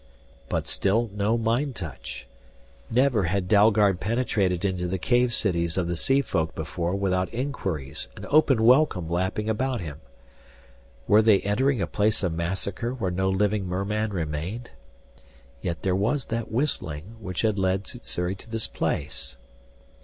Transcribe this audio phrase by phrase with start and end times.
[0.49, 2.25] But still no mind touch!
[2.89, 8.07] Never had Dalgard penetrated into the cave cities of the sea folk before without inquiries
[8.15, 10.01] and open welcome lapping about him.
[11.07, 14.71] Were they entering a place of massacre where no living merman remained?
[15.61, 19.37] Yet there was that whistling which had led Sssuri to this place....